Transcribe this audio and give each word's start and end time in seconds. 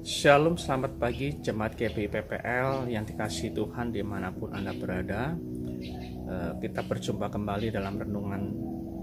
Shalom, 0.00 0.56
selamat 0.56 0.96
pagi 0.96 1.36
Jemaat 1.44 1.76
GPI 1.76 2.08
PPL 2.08 2.88
yang 2.88 3.04
dikasih 3.04 3.52
Tuhan 3.52 3.92
di 3.92 4.00
mana 4.00 4.32
pun 4.32 4.48
Anda 4.48 4.72
berada. 4.72 5.36
Eh, 6.24 6.52
Kita 6.56 6.80
berjumpa 6.88 7.28
kembali 7.28 7.68
dalam 7.68 8.00
renungan 8.00 8.42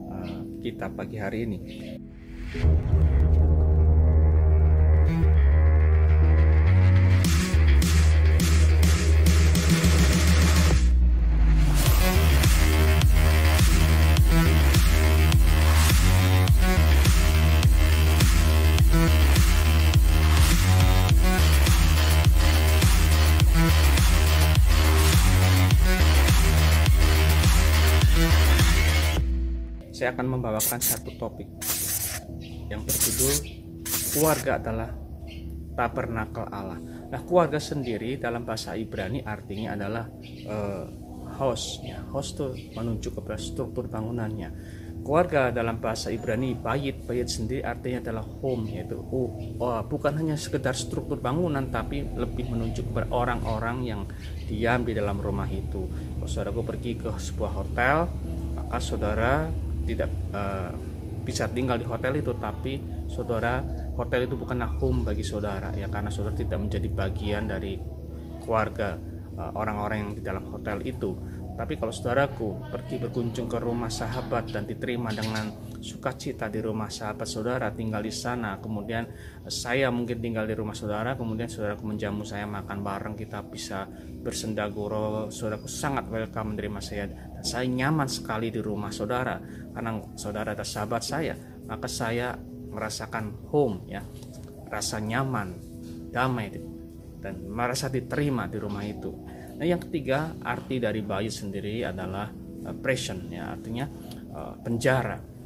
eh, 0.10 0.41
kita 0.65 0.89
pagi 0.89 1.21
hari 1.21 1.46
ini 1.46 1.57
Saya 30.07 30.23
akan 30.23 30.39
membawakan 30.39 30.79
satu 30.79 31.11
topik 31.20 31.52
yang 32.71 32.79
berjudul 32.79 33.35
Keluarga 34.15 34.55
adalah 34.55 34.95
tabernakel 35.75 36.48
Allah. 36.48 36.79
Nah, 37.11 37.20
keluarga 37.27 37.59
sendiri 37.59 38.15
dalam 38.15 38.48
bahasa 38.48 38.79
Ibrani 38.79 39.20
artinya 39.27 39.75
adalah 39.75 40.07
eh, 40.23 40.85
host. 41.35 41.84
Ya, 41.84 42.07
host 42.07 42.39
itu 42.39 42.48
menunjuk 42.71 43.20
kepada 43.20 43.35
struktur 43.35 43.91
bangunannya. 43.91 44.55
Keluarga 45.03 45.51
dalam 45.51 45.84
bahasa 45.84 46.07
Ibrani 46.07 46.55
bayit, 46.55 47.03
bayit 47.03 47.27
sendiri 47.27 47.67
artinya 47.67 48.07
adalah 48.07 48.23
home 48.23 48.63
yaitu 48.79 48.95
oh, 48.95 49.35
oh, 49.59 49.84
bukan 49.91 50.23
hanya 50.23 50.39
sekedar 50.39 50.71
struktur 50.71 51.20
bangunan 51.20 51.67
tapi 51.67 52.07
lebih 52.15 52.48
menunjuk 52.48 52.95
kepada 52.95 53.12
orang-orang 53.12 53.84
yang 53.84 54.01
diam 54.48 54.87
di 54.87 54.95
dalam 54.95 55.20
rumah 55.20 55.51
itu. 55.51 55.84
Kalau 55.91 56.32
saudaraku 56.32 56.63
pergi 56.63 56.95
ke 56.95 57.12
sebuah 57.12 57.51
hotel, 57.60 58.07
maka 58.55 58.79
saudara 58.79 59.66
tidak 59.88 60.12
eh, 60.35 60.71
bisa 61.24 61.48
tinggal 61.52 61.80
di 61.80 61.88
hotel 61.88 62.20
itu 62.20 62.35
tapi 62.40 62.80
saudara 63.07 63.60
hotel 63.96 64.28
itu 64.28 64.35
bukanlah 64.40 64.79
home 64.79 65.03
bagi 65.03 65.24
saudara 65.24 65.72
ya 65.75 65.88
karena 65.88 66.07
saudara 66.12 66.35
tidak 66.35 66.59
menjadi 66.59 66.88
bagian 66.91 67.47
dari 67.47 67.79
keluarga 68.44 69.00
eh, 69.35 69.52
orang-orang 69.56 69.97
yang 70.03 70.12
di 70.16 70.22
dalam 70.24 70.44
hotel 70.52 70.84
itu. 70.84 71.16
Tapi 71.57 71.74
kalau 71.81 71.90
saudaraku 71.90 72.69
pergi 72.69 73.02
berkunjung 73.02 73.50
ke 73.50 73.57
rumah 73.57 73.90
sahabat 73.90 74.53
dan 74.53 74.69
diterima 74.69 75.09
dengan 75.09 75.50
sukacita 75.88 76.52
di 76.52 76.59
rumah 76.59 76.91
sahabat 76.91 77.24
saudara 77.24 77.72
tinggal 77.72 78.03
di 78.03 78.12
sana. 78.12 78.59
Kemudian 78.59 79.07
eh, 79.47 79.53
saya 79.53 79.88
mungkin 79.88 80.19
tinggal 80.19 80.44
di 80.44 80.52
rumah 80.52 80.75
saudara 80.75 81.16
kemudian 81.16 81.47
saudaraku 81.47 81.88
menjamu 81.88 82.28
saya 82.28 82.44
makan 82.44 82.84
bareng 82.84 83.16
kita 83.16 83.40
bisa 83.47 83.88
bersendaguro 84.19 85.31
saudaraku 85.31 85.72
sangat 85.72 86.12
welcome 86.12 86.52
menerima 86.52 86.79
saya 86.84 87.06
dan 87.07 87.44
saya 87.47 87.66
nyaman 87.72 88.12
sekali 88.12 88.52
di 88.52 88.59
rumah 88.59 88.91
saudara. 88.91 89.40
Karena 89.72 89.96
saudara 90.19 90.52
adalah 90.52 90.68
sahabat 90.68 91.02
saya 91.07 91.34
maka 91.63 91.88
saya 91.88 92.35
merasakan 92.68 93.47
home 93.47 93.88
ya. 93.88 94.03
Rasa 94.68 95.00
nyaman 95.00 95.56
damai 96.12 96.51
dan 97.24 97.47
merasa 97.47 97.88
diterima 97.88 98.51
di 98.51 98.57
rumah 98.59 98.84
itu. 98.84 99.16
Nah 99.57 99.66
yang 99.66 99.81
ketiga 99.81 100.38
arti 100.44 100.78
dari 100.78 101.01
bayi 101.01 101.31
sendiri 101.31 101.81
adalah 101.88 102.29
uh, 102.68 102.75
prison 102.78 103.31
ya. 103.31 103.56
Artinya 103.56 103.85
uh, 104.35 104.53
penjara 104.62 105.37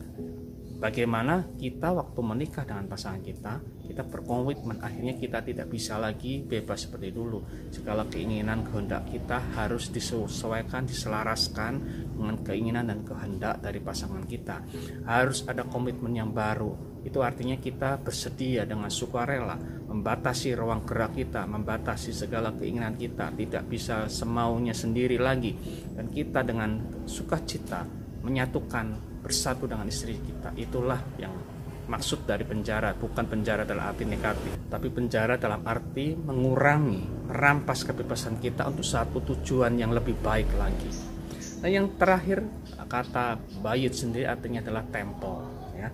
bagaimana 0.81 1.45
kita 1.61 1.93
waktu 1.93 2.19
menikah 2.25 2.65
dengan 2.65 2.89
pasangan 2.89 3.21
kita 3.21 3.61
kita 3.91 4.07
berkomitmen 4.07 4.79
akhirnya 4.79 5.19
kita 5.19 5.43
tidak 5.43 5.67
bisa 5.67 5.99
lagi 5.99 6.39
bebas 6.39 6.87
seperti 6.87 7.11
dulu. 7.11 7.43
Segala 7.75 8.07
keinginan 8.07 8.63
kehendak 8.63 9.03
kita 9.11 9.43
harus 9.51 9.91
disesuaikan 9.91 10.87
diselaraskan 10.87 11.73
dengan 12.15 12.39
keinginan 12.39 12.87
dan 12.87 13.03
kehendak 13.03 13.59
dari 13.59 13.83
pasangan 13.83 14.23
kita. 14.23 14.63
Harus 15.03 15.43
ada 15.43 15.67
komitmen 15.67 16.15
yang 16.15 16.31
baru. 16.31 17.03
Itu 17.03 17.19
artinya 17.19 17.59
kita 17.59 17.99
bersedia 17.99 18.63
dengan 18.63 18.87
sukarela 18.87 19.59
membatasi 19.91 20.55
ruang 20.55 20.87
gerak 20.87 21.19
kita 21.19 21.43
membatasi 21.43 22.15
segala 22.15 22.55
keinginan 22.55 22.95
kita. 22.95 23.35
Tidak 23.35 23.67
bisa 23.67 24.07
semaunya 24.07 24.71
sendiri 24.71 25.19
lagi. 25.19 25.51
Dan 25.91 26.07
kita 26.07 26.47
dengan 26.47 27.03
sukacita 27.03 27.83
menyatukan 28.23 29.10
bersatu 29.21 29.69
dengan 29.69 29.85
istri 29.87 30.17
kita. 30.17 30.51
Itulah 30.57 30.99
yang 31.21 31.31
maksud 31.87 32.25
dari 32.25 32.43
penjara. 32.43 32.97
Bukan 32.97 33.25
penjara 33.29 33.63
dalam 33.63 33.85
arti 33.85 34.03
negatif 34.03 34.51
tapi 34.71 34.87
penjara 34.87 35.35
dalam 35.35 35.61
arti 35.67 36.15
mengurangi 36.15 37.27
merampas 37.27 37.83
kebebasan 37.83 38.39
kita 38.39 38.67
untuk 38.71 38.87
satu 38.87 39.19
tujuan 39.19 39.75
yang 39.75 39.91
lebih 39.91 40.15
baik 40.23 40.47
lagi. 40.55 40.91
Nah 41.61 41.69
yang 41.69 41.93
terakhir 41.99 42.41
kata 42.87 43.37
bayit 43.61 43.93
sendiri 43.93 44.25
artinya 44.25 44.63
adalah 44.63 44.83
temple 44.87 45.39
ya. 45.75 45.91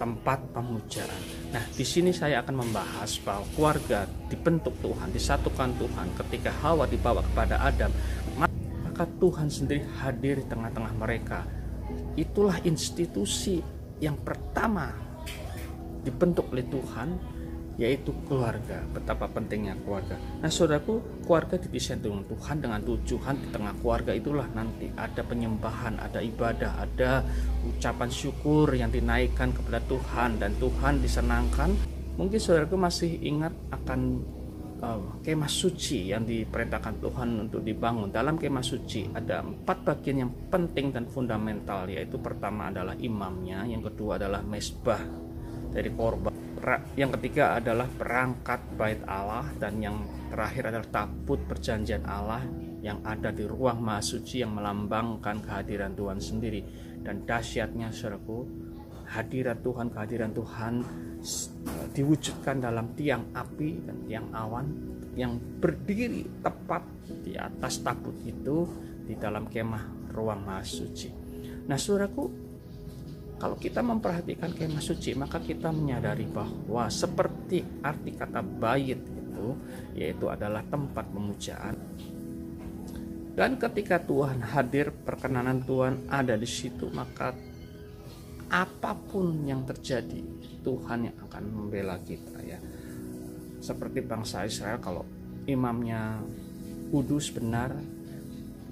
Tempat 0.00 0.56
pemujaan. 0.56 1.22
Nah 1.52 1.60
di 1.76 1.84
sini 1.84 2.08
saya 2.08 2.40
akan 2.40 2.64
membahas 2.64 3.20
bahwa 3.20 3.44
keluarga 3.52 4.08
dibentuk 4.32 4.72
Tuhan 4.80 5.12
disatukan 5.12 5.76
Tuhan 5.76 6.06
ketika 6.24 6.48
Hawa 6.64 6.88
dibawa 6.88 7.20
kepada 7.20 7.60
Adam 7.60 7.92
maka 9.00 9.04
Tuhan 9.20 9.52
sendiri 9.52 9.84
hadir 10.00 10.40
di 10.40 10.46
tengah-tengah 10.48 10.92
mereka 10.96 11.44
itulah 12.18 12.58
institusi 12.66 13.60
yang 14.00 14.16
pertama 14.20 14.90
dibentuk 16.00 16.48
oleh 16.50 16.64
Tuhan 16.66 17.08
yaitu 17.80 18.12
keluarga. 18.28 18.84
Betapa 18.92 19.24
pentingnya 19.32 19.72
keluarga. 19.80 20.20
Nah 20.44 20.52
saudaraku 20.52 21.24
keluarga 21.24 21.56
didesain 21.56 21.96
dengan 21.96 22.28
Tuhan 22.28 22.60
dengan 22.60 22.80
tujuan 22.84 23.40
di 23.40 23.48
tengah 23.48 23.72
keluarga 23.80 24.12
itulah 24.12 24.44
nanti 24.52 24.92
ada 25.00 25.24
penyembahan 25.24 25.96
ada 25.96 26.20
ibadah 26.20 26.76
ada 26.76 27.24
ucapan 27.64 28.12
syukur 28.12 28.68
yang 28.76 28.92
dinaikkan 28.92 29.56
kepada 29.56 29.80
Tuhan 29.88 30.36
dan 30.36 30.52
Tuhan 30.60 31.00
disenangkan. 31.00 31.72
Mungkin 32.20 32.36
saudaraku 32.36 32.76
masih 32.76 33.16
ingat 33.24 33.56
akan 33.72 34.20
kemah 35.20 35.50
suci 35.50 36.08
yang 36.08 36.24
diperintahkan 36.24 37.04
Tuhan 37.04 37.48
untuk 37.48 37.60
dibangun. 37.60 38.08
Dalam 38.08 38.40
kemah 38.40 38.64
suci 38.64 39.06
ada 39.12 39.44
empat 39.44 39.84
bagian 39.84 40.26
yang 40.26 40.32
penting 40.48 40.90
dan 40.90 41.04
fundamental 41.06 41.84
yaitu 41.86 42.16
pertama 42.16 42.72
adalah 42.72 42.96
imamnya, 42.96 43.68
yang 43.68 43.84
kedua 43.84 44.16
adalah 44.16 44.40
mesbah 44.40 45.00
dari 45.70 45.92
korban, 45.92 46.32
yang 46.96 47.12
ketiga 47.20 47.60
adalah 47.60 47.86
perangkat 47.86 48.60
bait 48.76 49.00
Allah 49.04 49.48
dan 49.60 49.80
yang 49.80 49.96
terakhir 50.32 50.72
adalah 50.72 50.88
tabut 50.88 51.40
perjanjian 51.44 52.04
Allah 52.08 52.44
yang 52.80 53.04
ada 53.04 53.28
di 53.28 53.44
ruang 53.44 53.84
maha 53.84 54.00
suci 54.00 54.40
yang 54.40 54.56
melambangkan 54.56 55.44
kehadiran 55.44 55.92
Tuhan 55.92 56.18
sendiri 56.20 56.64
dan 57.04 57.28
dahsyatnya 57.28 57.92
saudaraku 57.92 58.48
hadirat 59.10 59.60
Tuhan 59.60 59.90
kehadiran 59.90 60.32
Tuhan 60.32 60.74
eh, 61.20 61.59
diwujudkan 61.90 62.62
dalam 62.62 62.94
tiang 62.94 63.34
api 63.34 63.70
dan 63.84 63.96
tiang 64.06 64.28
awan 64.30 64.66
yang 65.18 65.36
berdiri 65.36 66.42
tepat 66.42 66.86
di 67.26 67.34
atas 67.34 67.82
tabut 67.82 68.14
itu 68.22 68.66
di 69.04 69.18
dalam 69.18 69.50
kemah 69.50 70.10
ruang 70.14 70.46
maha 70.46 70.62
suci. 70.62 71.10
Nah, 71.66 71.74
saudaraku, 71.74 72.24
kalau 73.40 73.56
kita 73.58 73.82
memperhatikan 73.82 74.54
kemah 74.54 74.82
suci, 74.82 75.16
maka 75.18 75.42
kita 75.42 75.74
menyadari 75.74 76.28
bahwa 76.30 76.86
seperti 76.92 77.82
arti 77.82 78.14
kata 78.14 78.42
bait 78.42 79.00
itu, 79.00 79.46
yaitu 79.98 80.30
adalah 80.30 80.62
tempat 80.66 81.08
pemujaan. 81.10 81.74
Dan 83.34 83.56
ketika 83.56 83.96
Tuhan 84.02 84.44
hadir, 84.44 84.92
perkenanan 84.92 85.64
Tuhan 85.64 86.10
ada 86.12 86.36
di 86.36 86.44
situ, 86.44 86.92
maka 86.92 87.32
apa 88.50 88.98
pun 88.98 89.46
yang 89.46 89.62
terjadi 89.62 90.18
Tuhan 90.66 91.06
yang 91.06 91.16
akan 91.30 91.44
membela 91.48 91.96
kita 92.02 92.42
ya. 92.42 92.58
Seperti 93.62 94.02
bangsa 94.02 94.42
Israel 94.44 94.82
kalau 94.82 95.06
imamnya 95.46 96.18
kudus 96.90 97.30
benar 97.30 97.78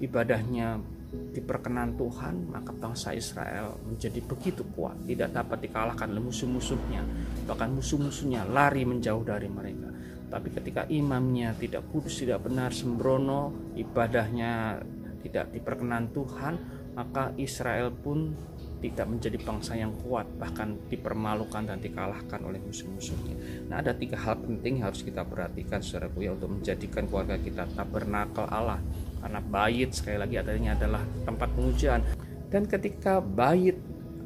ibadahnya 0.03 0.79
diperkenan 1.09 1.97
Tuhan 1.97 2.53
maka 2.53 2.69
bangsa 2.69 3.17
Israel 3.17 3.81
menjadi 3.81 4.21
begitu 4.21 4.61
kuat 4.77 4.93
tidak 5.09 5.33
dapat 5.33 5.65
dikalahkan 5.65 6.05
oleh 6.05 6.21
musuh-musuhnya 6.21 7.01
bahkan 7.49 7.73
musuh-musuhnya 7.73 8.45
lari 8.45 8.85
menjauh 8.85 9.23
dari 9.25 9.49
mereka. 9.49 9.89
Tapi 10.29 10.53
ketika 10.53 10.85
imamnya 10.85 11.57
tidak 11.57 11.89
kudus 11.89 12.21
tidak 12.21 12.45
benar 12.45 12.69
sembrono 12.69 13.73
ibadahnya 13.73 14.77
tidak 15.25 15.49
diperkenan 15.49 16.13
Tuhan 16.13 16.53
maka 16.93 17.33
Israel 17.41 17.89
pun 17.89 18.35
tidak 18.79 19.07
menjadi 19.11 19.37
bangsa 19.43 19.75
yang 19.75 19.91
kuat 20.03 20.25
bahkan 20.39 20.79
dipermalukan 20.87 21.67
dan 21.67 21.83
dikalahkan 21.83 22.39
oleh 22.43 22.59
musuh-musuhnya. 22.63 23.67
Nah 23.67 23.83
ada 23.83 23.91
tiga 23.91 24.15
hal 24.15 24.39
penting 24.39 24.79
yang 24.79 24.91
harus 24.91 25.03
kita 25.03 25.27
perhatikan 25.27 25.83
saudara 25.83 26.07
ya 26.15 26.31
untuk 26.31 26.49
menjadikan 26.55 27.03
keluarga 27.07 27.35
kita 27.35 27.67
tabernakel 27.75 28.47
Allah. 28.47 28.79
Karena 29.19 29.39
bait 29.43 29.91
sekali 29.91 30.15
lagi 30.15 30.35
adanya 30.39 30.79
adalah 30.79 31.03
tempat 31.27 31.51
pengujian 31.51 32.01
dan 32.47 32.63
ketika 32.65 33.19
bait 33.19 33.75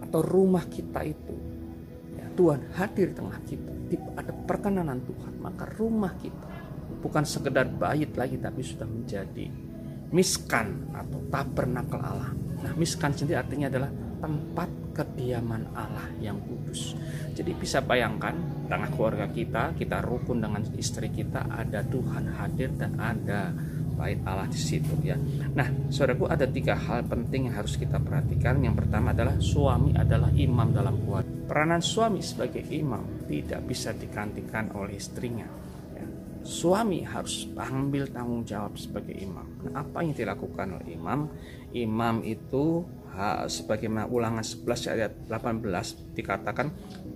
atau 0.06 0.22
rumah 0.22 0.64
kita 0.70 1.02
itu 1.02 1.36
ya, 2.14 2.30
Tuhan 2.38 2.62
hadir 2.78 3.10
di 3.10 3.16
tengah 3.18 3.40
kita 3.42 3.72
ada 4.14 4.34
perkenanan 4.46 5.02
Tuhan 5.02 5.34
maka 5.42 5.66
rumah 5.78 6.14
kita 6.22 6.50
bukan 7.02 7.26
sekedar 7.26 7.68
bait 7.68 8.14
lagi 8.16 8.38
tapi 8.40 8.62
sudah 8.64 8.88
menjadi 8.88 9.50
miskan 10.14 10.94
atau 10.94 11.20
tabernakel 11.28 12.00
Allah. 12.00 12.32
Nah 12.64 12.72
miskan 12.80 13.12
sendiri 13.12 13.42
artinya 13.42 13.68
adalah 13.68 13.92
tempat 14.24 14.72
kediaman 14.96 15.75
Allah 15.75 16.08
yang 16.24 16.40
kudus. 16.40 16.96
Jadi 17.36 17.52
bisa 17.60 17.84
bayangkan 17.84 18.31
tengah 18.72 18.88
keluarga 18.96 19.28
kita, 19.28 19.75
kita 19.75 20.00
rukun 20.00 20.40
dengan 20.40 20.64
istri 20.80 21.12
kita, 21.12 21.44
ada 21.52 21.84
Tuhan 21.84 22.31
hadir 22.31 22.72
dan 22.80 22.96
ada 22.96 23.52
bait 24.00 24.18
Allah 24.24 24.48
di 24.48 24.58
situ 24.58 24.96
ya. 25.04 25.20
Nah, 25.54 25.92
saudaraku 25.92 26.31
ada 26.31 26.48
tiga 26.48 26.74
hal 26.74 27.04
penting 27.06 27.52
yang 27.52 27.56
harus 27.60 27.75
kita 27.75 28.00
perhatikan. 28.00 28.64
Yang 28.64 28.86
pertama 28.86 29.12
adalah 29.12 29.36
suami 29.38 29.92
adalah 29.94 30.31
imam 30.34 30.72
dalam 30.72 31.04
keluarga. 31.04 31.30
Peranan 31.44 31.84
suami 31.84 32.24
sebagai 32.24 32.64
imam 32.72 33.28
tidak 33.28 33.62
bisa 33.68 33.92
digantikan 33.94 34.72
oleh 34.74 34.98
istrinya. 34.98 35.46
Ya. 35.94 36.06
Suami 36.42 37.06
harus 37.06 37.46
ambil 37.54 38.10
tanggung 38.10 38.48
jawab 38.48 38.80
sebagai 38.80 39.14
imam. 39.14 39.46
Nah, 39.68 39.84
apa 39.84 40.02
yang 40.02 40.16
dilakukan 40.18 40.80
oleh 40.80 40.98
imam? 40.98 41.30
Imam 41.75 42.25
itu 42.25 42.88
sebagaimana 43.45 44.10
ulangan 44.10 44.42
11 44.42 44.94
ayat 44.94 45.12
18 45.30 46.18
dikatakan 46.18 46.68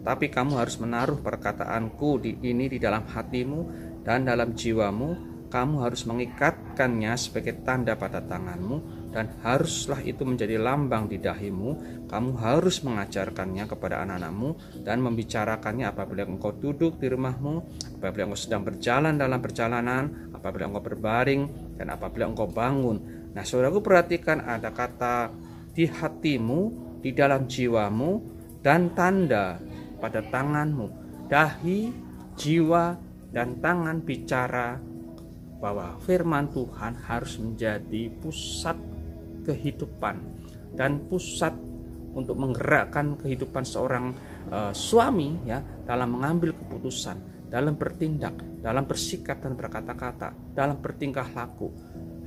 tapi 0.07 0.31
kamu 0.31 0.55
harus 0.55 0.79
menaruh 0.79 1.19
perkataanku 1.19 2.23
di 2.23 2.39
ini 2.39 2.71
di 2.71 2.79
dalam 2.79 3.03
hatimu 3.11 3.59
dan 4.07 4.23
dalam 4.23 4.55
jiwamu. 4.55 5.35
Kamu 5.47 5.79
harus 5.79 6.03
mengikatkannya 6.03 7.15
sebagai 7.15 7.63
tanda 7.63 7.95
pada 7.95 8.19
tanganmu 8.19 9.07
dan 9.15 9.31
haruslah 9.47 10.03
itu 10.03 10.27
menjadi 10.27 10.59
lambang 10.59 11.07
di 11.07 11.23
dahimu. 11.23 12.03
Kamu 12.07 12.35
harus 12.39 12.83
mengajarkannya 12.83 13.63
kepada 13.63 14.03
anak-anakmu 14.03 14.83
dan 14.83 14.99
membicarakannya 14.99 15.87
apabila 15.87 16.27
engkau 16.27 16.51
duduk 16.51 16.99
di 16.99 17.07
rumahmu 17.07 17.63
apabila 17.99 18.27
engkau 18.27 18.43
sedang 18.43 18.67
berjalan 18.67 19.15
dalam 19.15 19.39
perjalanan 19.39 20.31
apabila 20.35 20.67
engkau 20.67 20.83
berbaring 20.83 21.75
dan 21.79 21.95
apabila 21.95 22.27
engkau 22.27 22.51
bangun. 22.51 23.31
Nah 23.31 23.43
saudaraku 23.47 23.79
perhatikan 23.79 24.43
ada 24.43 24.75
kata 24.75 25.31
di 25.77 25.85
hatimu, 25.85 26.59
di 27.05 27.13
dalam 27.13 27.45
jiwamu, 27.45 28.17
dan 28.65 28.97
tanda 28.97 29.61
pada 30.01 30.25
tanganmu. 30.25 30.89
Dahi, 31.29 31.93
jiwa, 32.33 32.97
dan 33.29 33.61
tangan 33.61 34.01
bicara 34.01 34.81
bahwa 35.61 36.01
firman 36.01 36.49
Tuhan 36.49 36.97
harus 37.05 37.37
menjadi 37.37 38.09
pusat 38.17 38.73
kehidupan 39.45 40.17
dan 40.73 41.05
pusat 41.05 41.53
untuk 42.17 42.33
menggerakkan 42.41 43.13
kehidupan 43.21 43.61
seorang 43.61 44.17
uh, 44.49 44.73
suami 44.73 45.37
ya 45.45 45.61
dalam 45.85 46.17
mengambil 46.17 46.57
keputusan, 46.57 47.45
dalam 47.53 47.77
bertindak, 47.77 48.33
dalam 48.65 48.89
bersikap 48.89 49.37
dan 49.45 49.53
berkata-kata, 49.53 50.33
dalam 50.57 50.81
bertingkah 50.81 51.29
laku 51.37 51.69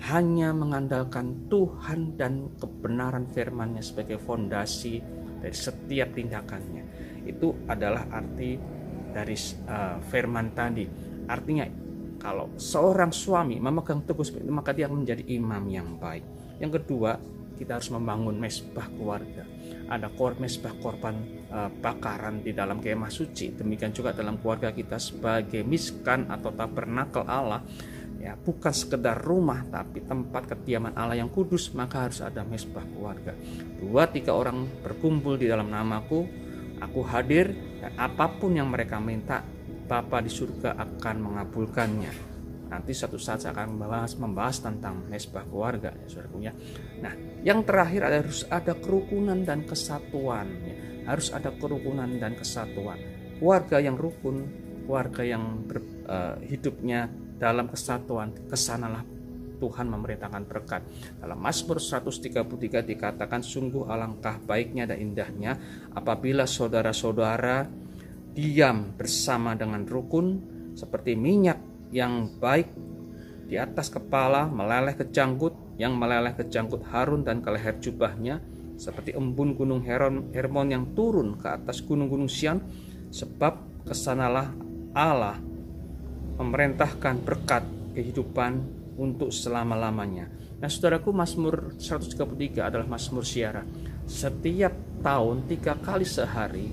hanya 0.08 0.56
mengandalkan 0.56 1.50
Tuhan 1.52 2.16
dan 2.16 2.56
kebenaran 2.56 3.28
firman-Nya 3.28 3.84
sebagai 3.84 4.16
fondasi 4.16 4.96
dari 5.40 5.56
setiap 5.56 6.16
tindakannya. 6.16 6.84
Itu 7.28 7.68
adalah 7.68 8.08
arti 8.08 8.56
dari 9.12 9.36
uh, 9.68 10.00
firman 10.08 10.56
tadi. 10.56 10.88
Artinya 11.28 11.68
kalau 12.16 12.56
seorang 12.56 13.12
suami 13.12 13.60
memegang 13.60 14.04
teguh 14.04 14.24
seperti 14.24 14.48
itu 14.48 14.54
maka 14.56 14.72
dia 14.72 14.88
menjadi 14.88 15.24
imam 15.36 15.64
yang 15.68 16.00
baik. 16.00 16.24
Yang 16.60 16.80
kedua, 16.84 17.16
kita 17.60 17.76
harus 17.76 17.92
membangun 17.92 18.40
mesbah 18.40 18.88
keluarga. 18.96 19.44
Ada 19.92 20.08
kor 20.16 20.40
mesbah 20.40 20.72
korban 20.80 21.44
uh, 21.52 21.68
bakaran 21.68 22.40
di 22.40 22.56
dalam 22.56 22.80
kemah 22.80 23.12
suci. 23.12 23.52
Demikian 23.52 23.92
juga 23.92 24.16
dalam 24.16 24.40
keluarga 24.40 24.72
kita 24.72 24.96
sebagai 24.96 25.60
miskan 25.60 26.32
atau 26.32 26.56
tabernakel 26.56 27.28
Allah 27.28 27.60
ya 28.20 28.36
bukan 28.36 28.70
sekedar 28.70 29.16
rumah 29.16 29.64
tapi 29.72 30.04
tempat 30.04 30.52
kediaman 30.52 30.92
Allah 30.92 31.16
yang 31.16 31.32
kudus 31.32 31.72
maka 31.72 32.06
harus 32.06 32.20
ada 32.20 32.44
mesbah 32.44 32.84
keluarga. 32.84 33.32
Dua 33.80 34.04
tiga 34.12 34.36
orang 34.36 34.68
berkumpul 34.84 35.40
di 35.40 35.48
dalam 35.48 35.72
namaku 35.72 36.28
aku 36.84 37.00
hadir 37.08 37.50
dan 37.80 37.96
apa 37.96 38.28
pun 38.36 38.52
yang 38.52 38.68
mereka 38.68 39.00
minta 39.00 39.40
Bapa 39.90 40.22
di 40.22 40.30
surga 40.30 40.78
akan 40.78 41.16
mengabulkannya. 41.18 42.12
Nanti 42.70 42.94
satu 42.94 43.18
saat 43.18 43.42
saya 43.42 43.50
akan 43.50 43.74
membahas, 43.74 44.14
membahas 44.14 44.62
tentang 44.62 45.02
mesbah 45.10 45.42
keluarga 45.42 45.90
ya 45.90 46.06
saudaraku 46.06 46.38
nah 47.02 47.10
yang 47.42 47.66
terakhir 47.66 48.06
ada, 48.06 48.22
harus 48.22 48.46
ada 48.46 48.78
kerukunan 48.78 49.42
dan 49.42 49.66
kesatuan 49.66 50.46
ya. 50.62 50.74
harus 51.10 51.34
ada 51.34 51.50
kerukunan 51.50 52.06
dan 52.22 52.38
kesatuan. 52.38 53.00
Keluarga 53.42 53.82
yang 53.82 53.98
rukun 53.98 54.46
keluarga 54.86 55.22
yang 55.26 55.66
ber, 55.66 55.82
uh, 56.06 56.38
hidupnya 56.42 57.10
dalam 57.40 57.72
kesatuan 57.72 58.36
ke 58.36 58.54
sanalah 58.54 59.00
Tuhan 59.60 59.92
memerintahkan 59.92 60.44
berkat. 60.48 60.82
Dalam 61.20 61.36
Mazmur 61.36 61.76
133 61.76 62.80
dikatakan 62.80 63.44
sungguh 63.44 63.88
alangkah 63.88 64.40
baiknya 64.40 64.88
dan 64.88 65.00
indahnya 65.00 65.56
apabila 65.92 66.48
saudara-saudara 66.48 67.68
diam 68.32 68.96
bersama 68.96 69.52
dengan 69.52 69.84
rukun 69.84 70.40
seperti 70.72 71.12
minyak 71.12 71.60
yang 71.92 72.40
baik 72.40 72.72
di 73.50 73.58
atas 73.58 73.90
kepala 73.90 74.46
meleleh 74.46 74.94
ke 74.94 75.10
janggut 75.10 75.52
yang 75.76 75.98
meleleh 75.98 76.32
ke 76.38 76.46
janggut 76.46 76.86
Harun 76.88 77.26
dan 77.26 77.42
ke 77.42 77.50
leher 77.50 77.76
jubahnya 77.82 78.38
seperti 78.80 79.12
embun 79.12 79.52
gunung 79.52 79.84
Heron, 79.84 80.32
Hermon 80.32 80.72
yang 80.72 80.84
turun 80.96 81.36
ke 81.36 81.52
atas 81.52 81.84
gunung-gunung 81.84 82.30
Sian 82.30 82.64
sebab 83.12 83.84
ke 83.84 83.92
sanalah 83.92 84.54
Allah 84.94 85.49
memerintahkan 86.40 87.20
berkat 87.20 87.68
kehidupan 87.92 88.64
untuk 88.96 89.28
selama-lamanya. 89.28 90.32
Nah, 90.60 90.68
saudaraku, 90.68 91.12
Mazmur 91.12 91.76
133 91.76 92.64
adalah 92.64 92.88
Mazmur 92.88 93.24
siara. 93.24 93.64
Setiap 94.08 94.72
tahun 95.04 95.44
tiga 95.48 95.76
kali 95.76 96.08
sehari, 96.08 96.72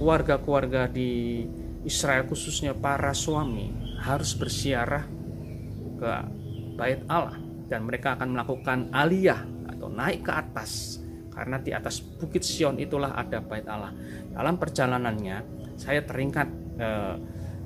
keluarga-keluarga 0.00 0.88
di 0.88 1.44
Israel 1.84 2.24
khususnya 2.24 2.72
para 2.72 3.12
suami 3.12 3.68
harus 4.00 4.32
bersiarah 4.32 5.04
ke 6.00 6.12
bait 6.80 7.00
Allah 7.06 7.36
dan 7.68 7.84
mereka 7.84 8.16
akan 8.16 8.34
melakukan 8.34 8.78
aliyah 8.90 9.44
atau 9.68 9.88
naik 9.92 10.24
ke 10.24 10.32
atas 10.32 11.00
karena 11.32 11.60
di 11.60 11.70
atas 11.76 12.00
bukit 12.00 12.40
Sion 12.40 12.80
itulah 12.80 13.12
ada 13.12 13.44
bait 13.44 13.68
Allah. 13.68 13.92
Dalam 14.32 14.56
perjalanannya 14.56 15.36
saya 15.76 16.00
teringat 16.02 16.48
eh, 16.80 17.14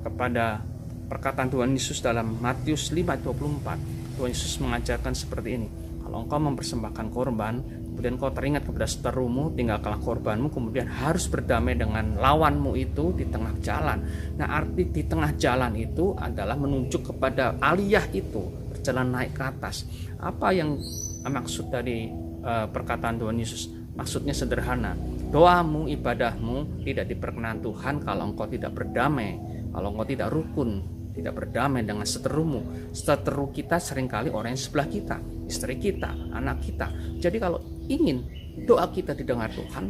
kepada 0.02 0.62
perkataan 1.08 1.48
Tuhan 1.48 1.72
Yesus 1.72 2.04
dalam 2.04 2.36
Matius 2.38 2.92
5:24 2.92 4.20
Tuhan 4.20 4.30
Yesus 4.30 4.60
mengajarkan 4.60 5.16
seperti 5.16 5.48
ini. 5.56 5.68
Kalau 6.04 6.24
engkau 6.24 6.40
mempersembahkan 6.40 7.06
korban 7.12 7.60
kemudian 7.88 8.14
kau 8.14 8.30
teringat 8.30 8.62
kepada 8.62 8.86
seterumu 8.86 9.50
tinggalkanlah 9.58 9.98
korbanmu 9.98 10.54
kemudian 10.54 10.86
harus 10.86 11.26
berdamai 11.26 11.74
dengan 11.74 12.14
lawanmu 12.14 12.78
itu 12.78 13.16
di 13.16 13.26
tengah 13.26 13.56
jalan. 13.58 14.04
Nah 14.38 14.46
arti 14.54 14.86
di 14.86 15.02
tengah 15.02 15.34
jalan 15.34 15.74
itu 15.74 16.14
adalah 16.14 16.54
menunjuk 16.54 17.10
kepada 17.10 17.58
aliyah 17.58 18.06
itu 18.14 18.44
berjalan 18.70 19.08
naik 19.10 19.34
ke 19.34 19.42
atas. 19.42 19.88
Apa 20.22 20.54
yang 20.54 20.78
maksud 21.26 21.74
dari 21.74 22.06
uh, 22.44 22.70
perkataan 22.70 23.18
Tuhan 23.18 23.36
Yesus? 23.36 23.68
Maksudnya 23.98 24.30
sederhana 24.30 24.94
doamu 25.28 25.90
ibadahmu 25.90 26.86
tidak 26.86 27.10
diperkenan 27.10 27.60
Tuhan 27.60 28.00
kalau 28.00 28.32
engkau 28.32 28.48
tidak 28.48 28.72
berdamai 28.72 29.36
kalau 29.74 29.92
engkau 29.92 30.06
tidak 30.08 30.32
rukun 30.32 30.97
tidak 31.18 31.34
berdamai 31.34 31.82
dengan 31.82 32.06
seterumu. 32.06 32.94
Seteru 32.94 33.50
kita 33.50 33.82
sering 33.82 34.06
kali 34.06 34.30
orang 34.30 34.54
yang 34.54 34.62
sebelah 34.62 34.86
kita, 34.86 35.16
istri 35.50 35.74
kita, 35.82 36.14
anak 36.30 36.62
kita. 36.62 36.86
Jadi 37.18 37.36
kalau 37.42 37.58
ingin 37.90 38.22
doa 38.62 38.86
kita 38.94 39.18
didengar 39.18 39.50
Tuhan, 39.50 39.84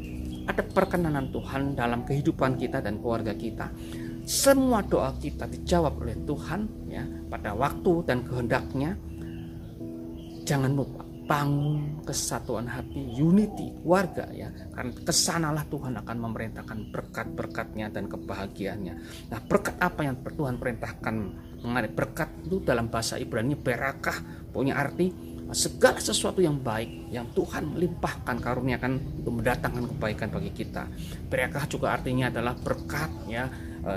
ada 0.49 0.65
perkenanan 0.65 1.29
Tuhan 1.29 1.77
dalam 1.77 2.09
kehidupan 2.09 2.57
kita 2.57 2.81
dan 2.81 2.97
keluarga 3.01 3.37
kita. 3.37 3.69
Semua 4.25 4.85
doa 4.85 5.13
kita 5.17 5.49
dijawab 5.49 6.01
oleh 6.05 6.17
Tuhan 6.25 6.89
ya 6.89 7.05
pada 7.29 7.53
waktu 7.53 7.93
dan 8.09 8.25
kehendaknya. 8.25 8.97
Jangan 10.49 10.73
lupa 10.73 11.08
bangun 11.29 12.01
kesatuan 12.09 12.65
hati, 12.65 13.05
unity, 13.21 13.77
warga 13.85 14.25
ya. 14.33 14.49
Karena 14.73 14.93
ke 14.97 15.13
sanalah 15.13 15.63
Tuhan 15.69 16.01
akan 16.01 16.17
memerintahkan 16.17 16.89
berkat-berkatnya 16.89 17.93
dan 17.93 18.09
kebahagiaannya. 18.09 18.95
Nah 19.29 19.41
berkat 19.45 19.77
apa 19.77 20.09
yang 20.09 20.17
Tuhan 20.25 20.57
perintahkan 20.57 21.15
mengenai 21.61 21.93
berkat 21.93 22.33
itu 22.49 22.65
dalam 22.65 22.89
bahasa 22.89 23.21
Ibrani 23.21 23.55
berakah 23.61 24.49
punya 24.49 24.81
arti 24.81 25.13
segala 25.53 26.01
sesuatu 26.01 26.41
yang 26.45 26.61
baik 26.61 27.13
yang 27.13 27.29
Tuhan 27.33 27.77
limpahkan 27.77 28.37
karuniakan 28.41 29.21
untuk 29.21 29.45
mendatangkan 29.45 29.85
kebaikan 29.95 30.29
bagi 30.33 30.53
kita. 30.53 30.89
Berakah 31.29 31.65
juga 31.69 31.93
artinya 31.93 32.33
adalah 32.33 32.57
berkat 32.57 33.11
ya 33.29 33.49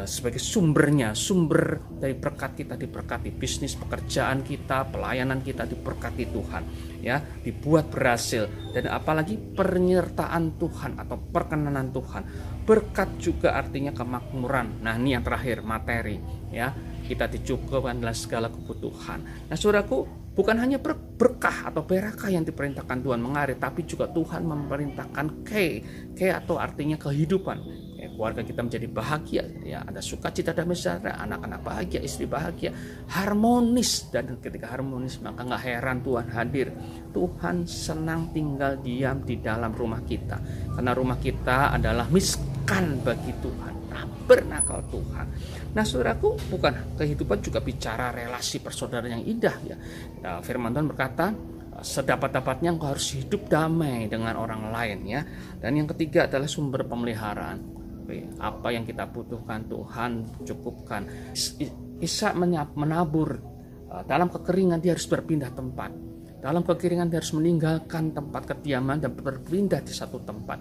sebagai 0.06 0.40
sumbernya, 0.40 1.18
sumber 1.18 1.82
dari 1.98 2.14
berkat 2.14 2.64
kita 2.64 2.78
diberkati, 2.78 3.34
bisnis 3.34 3.74
pekerjaan 3.76 4.46
kita, 4.46 4.88
pelayanan 4.88 5.42
kita 5.42 5.66
diberkati 5.66 6.30
Tuhan, 6.30 6.64
ya, 7.02 7.20
dibuat 7.42 7.90
berhasil. 7.90 8.48
Dan 8.72 8.88
apalagi 8.88 9.36
penyertaan 9.36 10.56
Tuhan 10.62 11.02
atau 11.02 11.18
perkenanan 11.20 11.90
Tuhan. 11.92 12.24
berkat 12.62 13.18
juga 13.18 13.58
artinya 13.58 13.90
kemakmuran. 13.90 14.86
Nah 14.86 14.94
ini 14.96 15.18
yang 15.18 15.26
terakhir 15.26 15.66
materi 15.66 16.22
ya. 16.54 16.70
Kita 17.02 17.26
dicukupkan 17.28 17.98
dalam 17.98 18.16
segala 18.16 18.48
kebutuhan. 18.48 19.50
Nah 19.50 19.58
saudaraku 19.58 20.22
bukan 20.32 20.56
hanya 20.64 20.80
berkah 20.80 21.68
atau 21.68 21.84
berakah 21.84 22.32
yang 22.32 22.48
diperintahkan 22.48 23.04
Tuhan 23.04 23.20
mengalir 23.20 23.60
tapi 23.60 23.84
juga 23.84 24.08
Tuhan 24.08 24.48
memerintahkan 24.48 25.44
ke 25.44 25.66
ke 26.16 26.32
atau 26.32 26.56
artinya 26.56 26.96
kehidupan 26.96 27.60
keluarga 28.22 28.46
kita 28.46 28.62
menjadi 28.62 28.86
bahagia 28.86 29.44
ya 29.66 29.82
ada 29.82 29.98
sukacita 29.98 30.54
dan 30.54 30.70
sejahtera 30.70 31.18
anak-anak 31.26 31.66
bahagia 31.66 32.06
istri 32.06 32.30
bahagia 32.30 32.70
harmonis 33.10 34.14
dan 34.14 34.38
ketika 34.38 34.70
harmonis 34.70 35.18
maka 35.26 35.42
nggak 35.42 35.62
heran 35.66 36.06
Tuhan 36.06 36.30
hadir 36.30 36.70
Tuhan 37.10 37.66
senang 37.66 38.30
tinggal 38.30 38.78
diam 38.78 39.26
di 39.26 39.42
dalam 39.42 39.74
rumah 39.74 40.06
kita 40.06 40.38
karena 40.78 40.94
rumah 40.94 41.18
kita 41.18 41.74
adalah 41.74 42.06
miskan 42.14 43.02
bagi 43.02 43.34
Tuhan 43.42 43.74
bernakal 44.22 44.80
Tuhan. 44.88 45.28
Nah, 45.76 45.84
saudaraku, 45.84 46.40
bukan 46.48 46.96
kehidupan 46.96 47.44
juga 47.44 47.60
bicara 47.60 48.16
relasi 48.16 48.64
persaudaraan 48.64 49.20
yang 49.20 49.26
indah 49.28 49.56
ya. 49.68 49.76
Nah, 50.24 50.40
firman 50.40 50.72
Tuhan 50.72 50.88
berkata, 50.88 51.36
sedapat-dapatnya 51.84 52.72
engkau 52.72 52.96
harus 52.96 53.12
hidup 53.12 53.52
damai 53.52 54.08
dengan 54.08 54.40
orang 54.40 54.72
lain 54.72 55.00
ya. 55.04 55.22
Dan 55.60 55.84
yang 55.84 55.88
ketiga 55.92 56.32
adalah 56.32 56.48
sumber 56.48 56.88
pemeliharaan. 56.88 57.81
Apa 58.42 58.74
yang 58.74 58.84
kita 58.84 59.08
butuhkan 59.10 59.66
Tuhan 59.70 60.26
cukupkan. 60.46 61.06
Isa 62.02 62.34
menabur 62.74 63.38
uh, 63.92 64.04
dalam 64.08 64.32
kekeringan 64.34 64.82
dia 64.82 64.98
harus 64.98 65.06
berpindah 65.06 65.54
tempat. 65.54 65.94
Dalam 66.42 66.66
kekeringan 66.66 67.14
dia 67.14 67.22
harus 67.22 67.38
meninggalkan 67.38 68.18
tempat 68.18 68.50
kediaman 68.50 68.98
dan 68.98 69.14
berpindah 69.14 69.86
di 69.86 69.94
satu 69.94 70.18
tempat. 70.26 70.58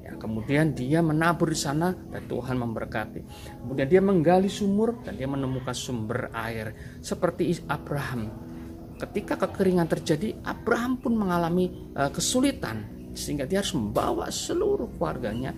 Ya, 0.00 0.16
kemudian 0.16 0.72
dia 0.72 1.04
menabur 1.04 1.52
di 1.52 1.60
sana 1.60 1.92
dan 1.92 2.24
Tuhan 2.24 2.56
memberkati. 2.56 3.20
Kemudian 3.60 3.84
dia 3.84 4.00
menggali 4.00 4.48
sumur 4.48 5.04
dan 5.04 5.20
dia 5.20 5.28
menemukan 5.28 5.76
sumber 5.76 6.32
air 6.32 6.72
seperti 7.04 7.52
Abraham. 7.68 8.32
Ketika 8.96 9.36
kekeringan 9.36 9.88
terjadi, 9.88 10.40
Abraham 10.44 10.96
pun 11.00 11.16
mengalami 11.20 11.92
uh, 11.96 12.08
kesulitan 12.08 13.00
sehingga 13.12 13.44
dia 13.44 13.60
harus 13.60 13.74
membawa 13.74 14.30
seluruh 14.30 14.88
keluarganya, 14.96 15.52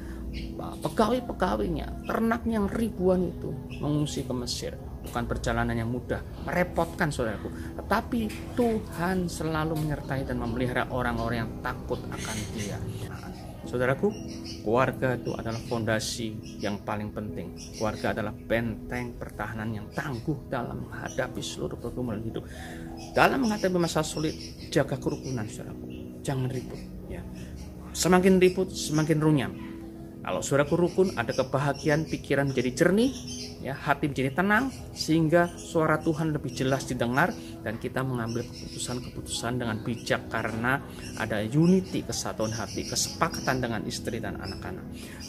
pegawai-pegawainya, 0.83 2.09
ternak 2.09 2.43
yang 2.49 2.67
ribuan 2.69 3.33
itu 3.33 3.53
mengungsi 3.81 4.25
ke 4.25 4.35
Mesir. 4.35 4.73
Bukan 5.03 5.27
perjalanan 5.27 5.75
yang 5.75 5.91
mudah, 5.91 6.23
merepotkan 6.47 7.11
saudaraku. 7.11 7.51
Tetapi 7.75 8.55
Tuhan 8.55 9.27
selalu 9.27 9.75
menyertai 9.75 10.23
dan 10.23 10.39
memelihara 10.39 10.87
orang-orang 10.95 11.39
yang 11.43 11.53
takut 11.59 11.99
akan 12.07 12.37
dia. 12.55 12.79
Saudaraku, 13.63 14.11
keluarga 14.67 15.15
itu 15.15 15.35
adalah 15.39 15.59
fondasi 15.71 16.59
yang 16.59 16.83
paling 16.83 17.15
penting. 17.15 17.55
Keluarga 17.79 18.11
adalah 18.11 18.35
benteng 18.35 19.15
pertahanan 19.15 19.71
yang 19.71 19.87
tangguh 19.95 20.51
dalam 20.51 20.87
menghadapi 20.87 21.39
seluruh 21.39 21.79
pergumulan 21.79 22.23
hidup. 22.27 22.43
Dalam 23.15 23.47
menghadapi 23.47 23.79
masa 23.79 24.03
sulit, 24.03 24.35
jaga 24.71 24.99
kerukunan, 24.99 25.47
saudaraku. 25.47 25.87
Jangan 26.27 26.51
ribut. 26.51 26.81
Ya. 27.07 27.23
Semakin 27.95 28.43
ribut, 28.43 28.71
semakin 28.75 29.19
runyam. 29.23 29.72
Kalau 30.23 30.39
saudaraku 30.39 30.75
rukun, 30.79 31.09
ada 31.19 31.35
kebahagiaan, 31.35 32.07
pikiran 32.07 32.55
menjadi 32.55 32.71
jernih, 32.71 33.11
ya 33.63 33.79
hati 33.79 34.11
menjadi 34.11 34.43
tenang 34.43 34.75
sehingga 34.91 35.55
suara 35.55 36.03
Tuhan 36.03 36.35
lebih 36.35 36.51
jelas 36.51 36.87
didengar 36.91 37.31
dan 37.63 37.79
kita 37.79 38.03
mengambil 38.03 38.43
keputusan-keputusan 38.43 39.63
dengan 39.63 39.79
bijak 39.87 40.27
karena 40.27 40.83
ada 41.19 41.39
unity 41.47 42.03
kesatuan 42.03 42.51
hati 42.51 42.87
kesepakatan 42.91 43.63
dengan 43.63 43.87
istri 43.87 44.19
dan 44.19 44.39
anak-anak. 44.43 44.83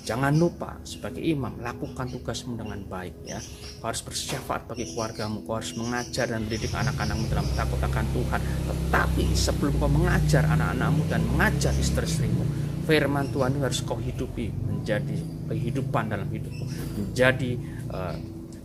Jangan 0.04 0.34
lupa 0.34 0.82
sebagai 0.82 1.22
imam 1.22 1.62
lakukan 1.62 2.10
tugasmu 2.10 2.58
dengan 2.58 2.82
baik 2.90 3.16
ya. 3.24 3.38
Kau 3.80 3.94
harus 3.94 4.02
bersyafaat 4.02 4.66
bagi 4.66 4.90
keluargamu 4.90 5.46
kau 5.46 5.62
harus 5.62 5.78
mengajar 5.78 6.26
dan 6.34 6.50
mendidik 6.50 6.74
anak-anakmu 6.74 7.30
dalam 7.30 7.48
takut 7.54 7.80
akan 7.80 8.06
Tuhan. 8.12 8.42
Tetapi 8.42 9.26
sebelum 9.38 9.74
kau 9.78 9.90
mengajar 9.90 10.50
anak-anakmu 10.50 11.06
dan 11.06 11.22
mengajar 11.30 11.72
istri-istrimu 11.78 12.73
firman 12.84 13.32
Tuhan 13.32 13.58
harus 13.60 13.82
kau 13.84 13.98
hidupi 13.98 14.52
menjadi 14.52 15.16
kehidupan 15.52 16.12
dalam 16.12 16.28
hidupmu. 16.28 16.66
Menjadi 17.00 17.52
uh, 17.92 18.16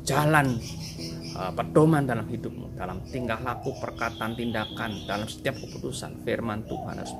jalan 0.02 0.58
uh, 1.38 1.52
pedoman 1.54 2.04
dalam 2.04 2.26
hidupmu. 2.26 2.74
Dalam 2.78 3.02
tingkah 3.08 3.38
laku 3.40 3.74
perkataan 3.78 4.34
tindakan 4.34 5.06
dalam 5.06 5.26
setiap 5.26 5.58
keputusan 5.58 6.22
firman 6.22 6.66
Tuhan 6.66 6.94
harus 6.98 7.14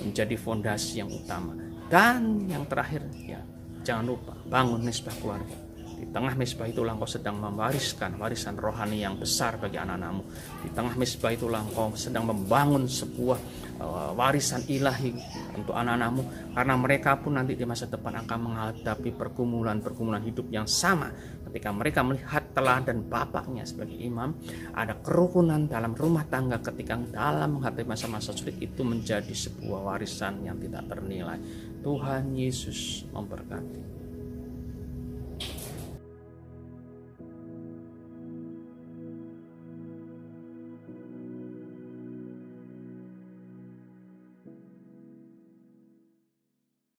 menjadi 0.00 0.36
fondasi 0.38 1.00
yang 1.04 1.10
utama. 1.10 1.56
Dan 1.88 2.48
yang 2.48 2.64
terakhir 2.64 3.04
ya 3.24 3.40
jangan 3.84 4.16
lupa 4.16 4.32
bangun 4.48 4.80
nisbah 4.80 5.12
keluarga 5.20 5.73
di 5.94 6.06
tengah 6.10 6.34
misbah 6.34 6.66
itulah 6.66 6.98
engkau 6.98 7.06
sedang 7.06 7.38
mewariskan 7.38 8.18
warisan 8.18 8.58
rohani 8.58 9.06
yang 9.06 9.14
besar 9.14 9.56
bagi 9.62 9.78
anak-anakmu. 9.78 10.22
Di 10.66 10.70
tengah 10.74 10.94
misbah 10.98 11.30
itulah 11.30 11.62
engkau 11.62 11.94
sedang 11.94 12.26
membangun 12.26 12.90
sebuah 12.90 13.38
uh, 13.78 14.10
warisan 14.12 14.66
ilahi 14.66 15.14
untuk 15.54 15.74
anak-anakmu. 15.74 16.52
Karena 16.52 16.74
mereka 16.74 17.16
pun 17.22 17.38
nanti 17.38 17.54
di 17.54 17.62
masa 17.62 17.86
depan 17.86 18.20
akan 18.26 18.38
menghadapi 18.42 19.14
pergumulan-pergumulan 19.14 20.22
hidup 20.26 20.50
yang 20.50 20.66
sama. 20.66 21.14
Ketika 21.46 21.70
mereka 21.70 22.02
melihat 22.02 22.42
teladan 22.50 23.06
bapaknya 23.06 23.62
sebagai 23.62 23.94
imam, 23.94 24.34
ada 24.74 24.98
kerukunan 24.98 25.70
dalam 25.70 25.94
rumah 25.94 26.26
tangga 26.26 26.58
ketika 26.58 26.98
dalam 27.14 27.62
menghadapi 27.62 27.86
masa-masa 27.86 28.34
sulit 28.34 28.58
itu 28.58 28.82
menjadi 28.82 29.30
sebuah 29.30 29.94
warisan 29.94 30.42
yang 30.42 30.58
tidak 30.58 30.90
ternilai. 30.90 31.38
Tuhan 31.86 32.34
Yesus 32.34 33.06
memberkati. 33.14 34.03